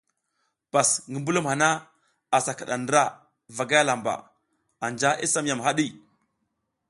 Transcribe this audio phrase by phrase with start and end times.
[0.71, 1.69] Pas ngi mbulum hana
[2.37, 3.01] asa kiɗa ndra
[3.57, 4.13] vagay lamba,
[4.85, 5.85] anja i sam yam haɗi.